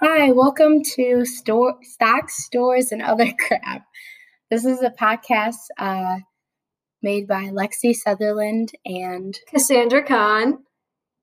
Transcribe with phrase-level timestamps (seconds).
[0.00, 3.82] Hi, welcome to Store Stocks, Stores, and Other Crap.
[4.50, 6.18] This is a podcast uh,
[7.02, 10.58] made by Lexi Sutherland and Cassandra Khan.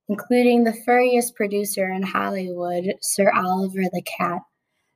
[0.07, 4.41] including the furriest producer in Hollywood, Sir Oliver the Cat.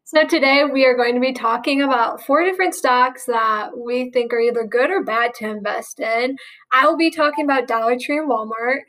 [0.05, 4.33] So today we are going to be talking about four different stocks that we think
[4.33, 6.35] are either good or bad to invest in.
[6.73, 8.79] I will be talking about Dollar Tree and Walmart.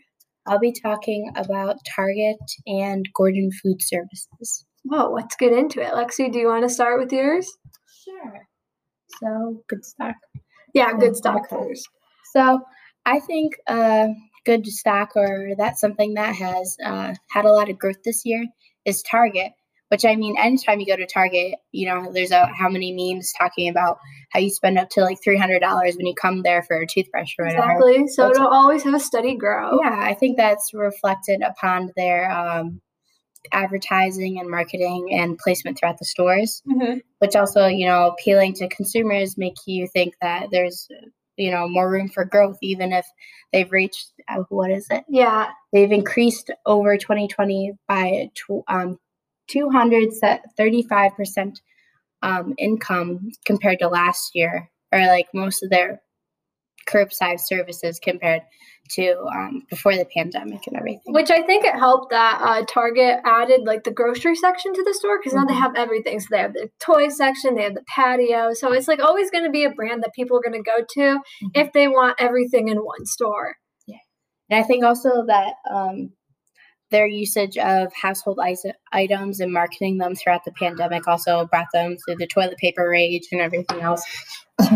[0.47, 4.65] I'll be talking about Target and Gordon Food Services.
[4.89, 5.93] Whoa, let's get into it.
[5.93, 7.47] Lexi, do you want to start with yours?
[8.05, 8.49] Sure.
[9.21, 10.15] So, good stock.
[10.75, 11.69] Yeah, good stock Okay.
[11.69, 11.89] first.
[12.33, 12.61] So,
[13.05, 14.09] I think a
[14.45, 18.47] good stock, or that's something that has uh, had a lot of growth this year,
[18.85, 19.53] is Target.
[19.91, 23.33] Which I mean, anytime you go to Target, you know, there's a how many memes
[23.39, 23.97] talking about
[24.31, 26.87] how you spend up to like three hundred dollars when you come there for a
[26.87, 27.73] toothbrush or whatever.
[27.73, 28.07] Exactly.
[28.09, 29.81] So That's- it'll always have a steady grow.
[29.83, 32.83] Yeah, I think that's reflected upon their um,
[33.53, 37.03] advertising and marketing and placement throughout the stores, Mhm.
[37.19, 40.89] which also, you know, appealing to consumers make you think that there's,
[41.37, 43.07] you know, more room for growth, even if
[43.53, 45.05] they've reached, uh, what is it?
[45.09, 45.51] Yeah.
[45.73, 48.99] They've increased over 2020 by tw- um,
[49.49, 51.61] 235%
[52.23, 56.03] um, income compared to last year, or like most of their
[56.89, 58.43] curbside services compared
[58.91, 61.13] to um, before the pandemic and everything.
[61.13, 64.95] Which I think it helped that uh, Target added like the grocery section to the
[64.95, 65.61] store because now they Mhm.
[65.61, 66.21] have everything.
[66.21, 68.55] So they have the toy section, they have the patio.
[68.55, 70.79] So it's like always going to be a brand that people are going to go
[70.89, 71.51] to Mhm.
[71.55, 73.57] if they want everything in one store.
[73.87, 73.99] Yeah.
[74.49, 76.13] And I think also that um,
[76.91, 78.41] their usage of household
[78.93, 83.29] items and marketing them throughout the pandemic also brought them through the toilet paper rage
[83.33, 84.03] and everything else.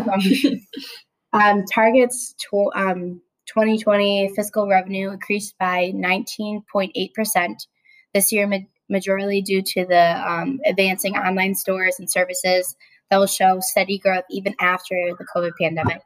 [1.33, 7.66] um, Target's tw- um, 2020 fiscal revenue increased by 19.8%
[8.14, 8.58] this year, ma-
[8.91, 12.77] majorly due to the um, advancing online stores and services
[13.11, 16.00] that will show steady growth even after the COVID pandemic.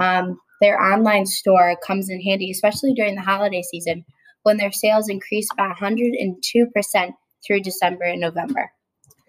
[0.00, 4.04] Um, their online store comes in handy, especially during the holiday season
[4.44, 8.70] when their sales increased by 102% through December and November.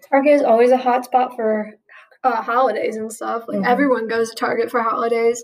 [0.08, 1.76] Target is always a hot spot for
[2.26, 3.44] uh, holidays and stuff.
[3.48, 3.66] Like Mhm.
[3.66, 5.42] everyone goes to Target for holidays.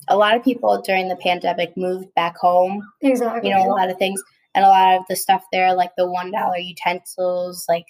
[0.08, 2.82] a lot of people during the pandemic moved back home.
[3.02, 3.50] Exactly.
[3.50, 4.22] You know, a lot of things,
[4.54, 7.86] and a lot of the stuff there, like the one dollar utensils, like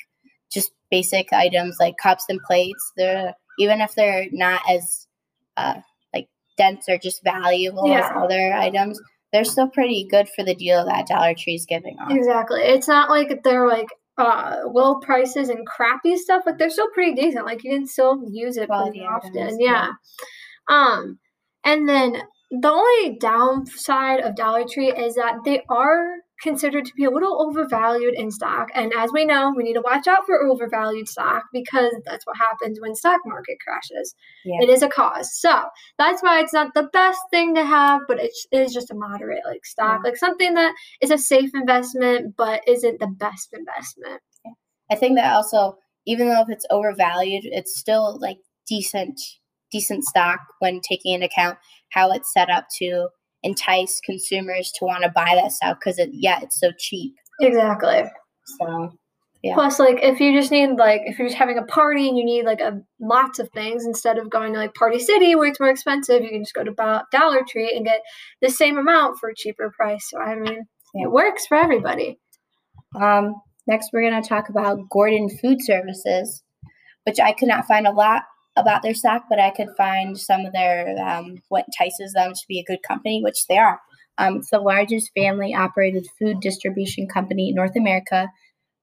[0.52, 2.92] just basic items like cups and plates.
[2.96, 5.06] They're even if they're not as
[5.56, 5.74] uh,
[6.14, 8.98] like dense or just valuable as other items,
[9.32, 12.10] they're still pretty good for the deal that Dollar Tree is giving off.
[12.10, 12.60] Exactly.
[12.62, 13.88] It's not like they're like
[14.18, 17.46] uh low prices and crappy stuff, but they're still pretty decent.
[17.46, 19.38] Like you can still use it Quality pretty often.
[19.38, 19.90] items, yeah.
[20.68, 21.18] Um
[21.64, 27.04] and then the only downside of Dollar Tree is that they are considered to be
[27.04, 28.68] a little overvalued in stock.
[28.74, 32.36] And as we know, we need to watch out for overvalued stock because that's what
[32.36, 34.14] happens when stock market crashes.
[34.44, 34.62] Yeah.
[34.62, 35.38] It is a cause.
[35.38, 35.62] So
[35.98, 39.44] that's why it's not the best thing to have, but it is just a moderate
[39.46, 40.10] like stock, yeah.
[40.10, 44.20] like something that is a safe investment but isn't the best investment.
[44.90, 45.76] I think that also,
[46.06, 49.20] even though if it's overvalued, it's still like decent
[49.70, 51.56] decent stock when taking into account
[51.90, 53.08] how it's set up to
[53.42, 58.04] entice consumers to want to buy that stuff because it yeah it's so cheap exactly
[58.58, 58.92] so
[59.42, 59.54] yeah.
[59.54, 62.26] Plus, like, if you just need, like, if you're just having a party and you
[62.26, 65.58] need, like, a lots of things instead of going to, like, Party City where it's
[65.58, 68.02] more expensive, you can just go to Dollar Tree and get
[68.42, 70.10] the same amount for a cheaper price.
[70.10, 72.18] So, I mean, it works for everybody.
[73.00, 73.34] Um,
[73.66, 76.42] next, we're going to talk about Gordon Food Services,
[77.06, 78.24] which I could not find a lot
[78.60, 82.48] about their stock, but I could find some of their um, what entices them to
[82.48, 83.80] be a good company, which they are.
[84.18, 88.28] Um, it's the largest family operated food distribution company in North America.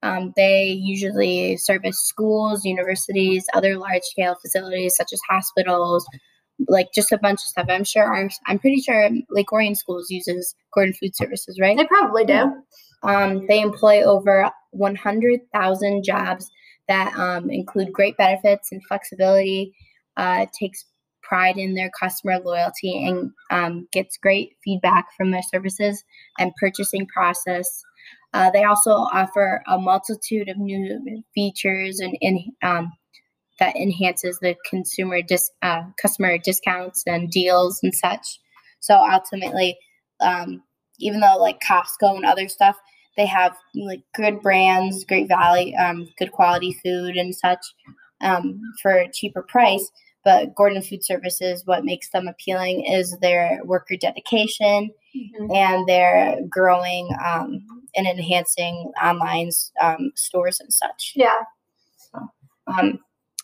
[0.03, 6.07] Um, they usually service schools, universities, other large scale facilities such as hospitals,
[6.67, 7.67] like just a bunch of stuff.
[7.69, 11.77] I'm sure our, I'm pretty sure Lake Orion Schools uses Gordon Food Services, right?
[11.77, 12.51] They probably do.
[13.03, 16.49] Um, they employ over 100,000 jobs
[16.87, 19.73] that um, include great benefits and flexibility,
[20.15, 20.85] uh, takes
[21.21, 26.03] pride in their customer loyalty, and um, gets great feedback from their services
[26.39, 27.83] and purchasing process.
[28.33, 32.91] Uh, they also offer a multitude of new features and in, um,
[33.59, 38.39] that enhances the consumer dis, uh, customer discounts and deals and such.
[38.79, 39.77] So ultimately,
[40.21, 40.61] um,
[40.99, 42.77] even though like Costco and other stuff,
[43.17, 47.65] they have like good brands, great value, um, good quality food and such
[48.21, 49.91] um, for a cheaper price.
[50.23, 55.51] But Gordon Food Services, what makes them appealing is their worker dedication mm-hmm.
[55.51, 57.65] and their growing um,
[57.95, 61.13] and enhancing online um, stores and such.
[61.15, 61.43] Yeah.
[61.95, 62.19] So,
[62.67, 62.99] um,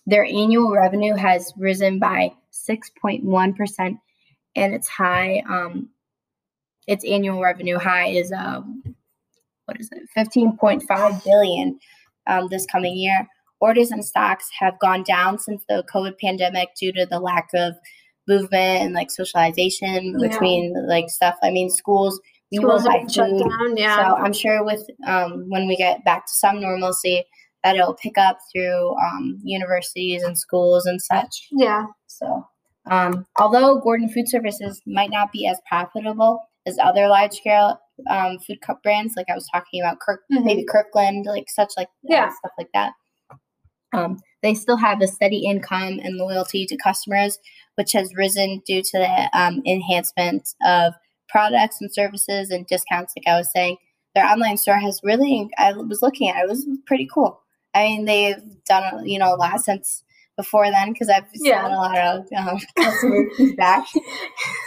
[0.06, 3.98] their annual revenue has risen by 6.1%,
[4.56, 5.90] and its high, um,
[6.88, 8.62] its annual revenue high is uh,
[9.66, 11.80] what is it, 15.5 billion
[12.28, 13.28] um, this coming year.
[13.60, 17.76] Orders and stocks have gone down since the COVID pandemic due to the lack of
[18.28, 20.28] movement and like socialization yeah.
[20.28, 21.36] between like stuff.
[21.42, 22.20] I mean, schools
[22.52, 23.50] we schools will buy food.
[23.50, 23.96] Down, yeah.
[23.96, 27.24] So I'm sure with um, when we get back to some normalcy,
[27.64, 31.48] that it'll pick up through um, universities and schools and such.
[31.52, 31.86] Yeah.
[32.08, 32.48] So
[32.86, 37.80] um, although Gordon Food Services might not be as profitable as other large scale
[38.10, 40.46] um, food cup brands, like I was talking about, Kirk, mm-hmm.
[40.46, 42.30] maybe Kirkland, like such like yeah.
[42.30, 42.94] stuff like that.
[43.94, 47.38] Um, they still have a steady income and loyalty to customers,
[47.76, 50.94] which has risen due to the um, enhancement of
[51.30, 53.14] products and services and discounts.
[53.16, 53.78] Like I was saying,
[54.16, 55.50] their online store has really.
[55.58, 57.40] I was looking at it; it was pretty cool.
[57.76, 60.04] I mean, they've done you know a lot since
[60.36, 61.64] before then because I've yeah.
[61.64, 63.86] seen a lot of um, customer feedback.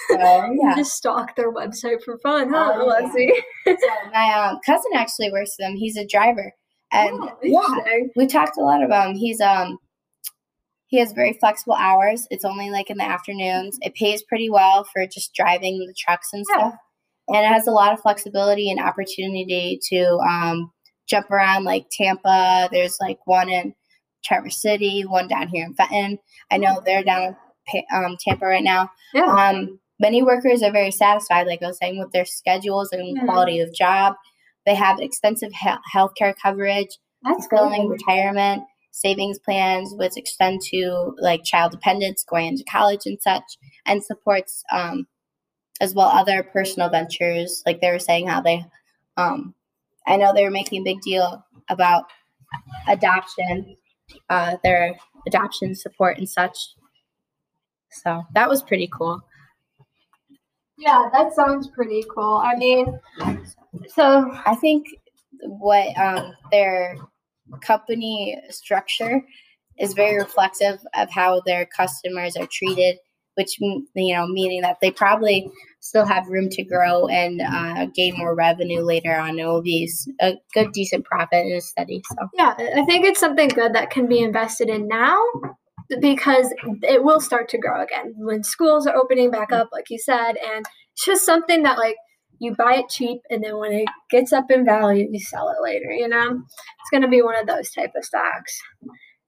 [0.09, 2.75] So yeah, just stalk their website for fun, huh?
[2.77, 3.35] Oh, Let's yeah.
[3.67, 3.77] see.
[3.77, 5.75] so my um, cousin actually works for them.
[5.75, 6.53] He's a driver,
[6.93, 9.17] and oh, yeah, we talked a lot about him.
[9.17, 9.79] He's um.
[10.87, 12.29] He has very flexible hours.
[12.31, 13.77] It's only like in the afternoons.
[13.81, 16.75] It pays pretty well for just driving the trucks and stuff.
[17.29, 17.39] Yeah.
[17.39, 20.71] And it has a lot of flexibility and opportunity to um,
[21.09, 22.69] jump around like Tampa.
[22.71, 23.75] There's like one in
[24.27, 26.19] Traverse City, one down here in Fenton.
[26.51, 27.37] I know they're down
[27.73, 28.91] in um, Tampa right now.
[29.15, 29.25] Yeah.
[29.25, 33.61] Um, many workers are very satisfied, like I was saying, with their schedules and quality
[33.61, 34.15] of job.
[34.65, 41.15] They have extensive he- health care coverage, That's schooling, retirement, savings plans, which extend to
[41.19, 43.45] like child dependents going into college and such,
[43.85, 45.07] and supports um,
[45.81, 47.63] as well other personal ventures.
[47.65, 48.65] Like they were saying, how they,
[49.17, 49.55] um,
[50.07, 52.05] I know they were making a big deal about
[52.89, 53.77] adoption
[54.31, 54.97] uh, their
[55.27, 56.57] adoption support and such.
[57.91, 59.23] So that was pretty cool.
[60.79, 62.43] Yeah, that sounds pretty cool.
[62.45, 63.01] I mean,
[63.89, 64.87] so I think
[65.43, 66.97] what um, their
[67.63, 69.23] company structure
[69.79, 72.99] is very reflective of how their customers are treated,
[73.35, 75.51] which you know, meaning that they probably
[75.87, 79.39] still have room to grow and uh, gain more revenue later on.
[79.39, 79.91] It will be
[80.21, 82.03] a good, decent profit and a steady.
[82.11, 85.19] So yeah, I think it's something good that can be invested in now
[86.01, 86.53] because
[86.83, 90.33] it will start to grow again when schools are opening back up, like you said,
[90.37, 91.97] and it's just something that like
[92.39, 95.63] you buy it cheap and then when it gets up in value, you sell it
[95.63, 95.91] later.
[95.91, 98.61] You know, it's going to be one of those type of stocks.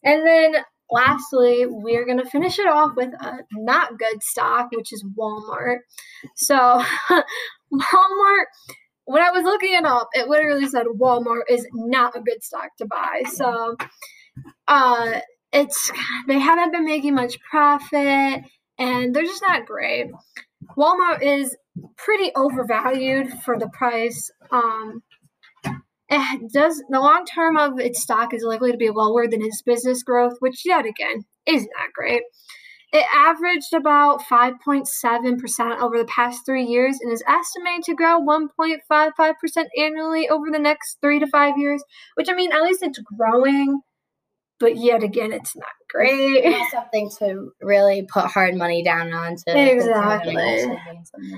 [0.05, 0.57] And then
[0.90, 5.78] lastly, we're going to finish it off with a not good stock, which is Walmart.
[6.37, 6.57] So,
[7.73, 8.45] Walmart,
[9.04, 12.71] when I was looking it up, it literally said Walmart is not a good stock
[12.78, 13.23] to buy.
[13.30, 13.76] So,
[14.66, 15.21] uh,
[15.52, 15.90] it's
[16.26, 18.42] they haven't been making much profit,
[18.78, 20.11] and they're just not great.
[20.76, 21.57] Walmart is
[21.97, 24.30] pretty overvalued for the price.
[24.50, 25.02] Um,
[26.11, 29.62] it does the long term of its stock is likely to be lower than its
[29.62, 32.23] business growth, which yet again is not that great.
[32.91, 39.67] It averaged about 5.7% over the past three years and is estimated to grow 1.55%
[39.77, 41.85] annually over the next three to five years,
[42.15, 43.83] which I mean, at least it's growing,
[44.61, 46.45] but yet again, it's not great.
[46.45, 50.37] It's something to really put hard money down on to Exactly.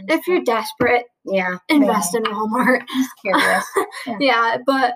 [0.08, 2.82] If you're desperate, yeah, invest in Walmart.
[2.88, 3.64] Just curious.
[4.20, 4.94] yeah, but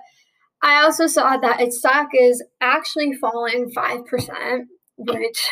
[0.61, 4.61] I also saw that its stock is actually falling 5%,
[4.97, 5.49] which,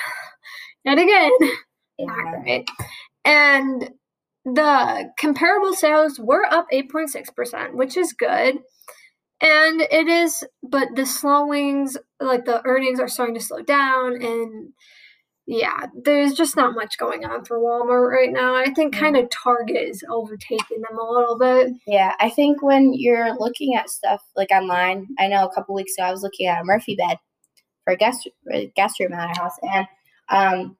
[0.84, 1.32] yet again,
[2.00, 2.68] not great.
[3.24, 3.92] And
[4.46, 8.58] the comparable sales were up 8.6%, which is good.
[9.42, 14.22] And it is, but the slowings, like the earnings are starting to slow down.
[14.22, 14.70] And
[15.46, 18.56] yeah, there's just not much going on for Walmart right now.
[18.56, 21.74] I think kind of Target is overtaking them a little bit.
[21.86, 25.94] Yeah, I think when you're looking at stuff like online, I know a couple weeks
[25.98, 27.18] ago I was looking at a Murphy bed
[27.84, 29.88] for a guest a guest room at our house, and
[30.30, 30.78] um,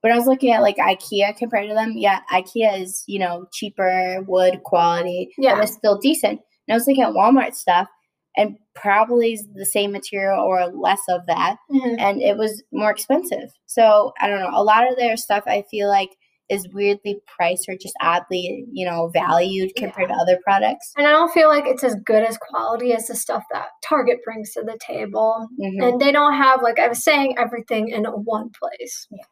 [0.00, 3.46] when I was looking at like IKEA compared to them, yeah, IKEA is you know
[3.52, 5.56] cheaper wood quality, Yeah.
[5.56, 6.40] but it's still decent.
[6.66, 7.88] And I was looking at Walmart stuff,
[8.36, 13.50] and probably the same material or less of that, and it was more expensive.
[13.66, 14.50] So I don't know.
[14.52, 16.10] A lot of their stuff I feel like
[16.48, 20.92] is weirdly priced or just oddly, you know, valued compared to other products.
[20.96, 24.18] And I don't feel like it's as good as quality as the stuff that Target
[24.24, 25.48] brings to the table.
[25.58, 25.82] Mhm.
[25.82, 29.06] And they don't have, like I was saying, everything in one place.
[29.10, 29.24] Yeah.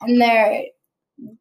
[0.00, 0.64] And they're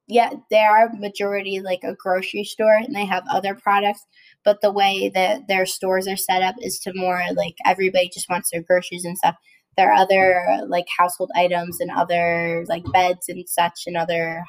[0.07, 4.05] yeah, they are majority like a grocery store and they have other products,
[4.43, 8.29] but the way that their stores are set up is to more like everybody just
[8.29, 9.35] wants their groceries and stuff.
[9.77, 14.43] There are other like household items and other like beds and such and other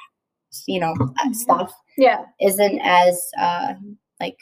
[0.67, 2.25] you know uh, stuff Yeah.
[2.41, 3.75] isn't as uh,
[4.21, 4.39] like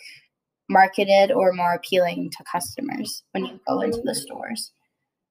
[0.68, 4.72] marketed or more appealing to customers when you go into the stores.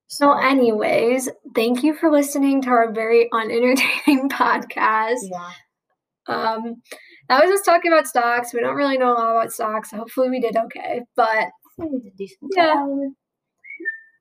[0.07, 5.19] So, anyways, thank you for listening to our very unentertaining podcast.
[5.24, 5.51] Yeah.
[6.27, 6.81] Um,
[7.29, 8.53] that was just talking about stocks.
[8.53, 9.91] We don't really know a lot about stocks.
[9.91, 11.01] So hopefully, we did okay.
[11.15, 11.50] But,
[12.55, 12.86] Yeah.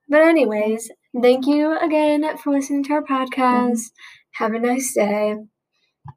[0.09, 3.81] but anyways, thank you again for listening to our podcast.
[4.33, 5.35] Have a nice day.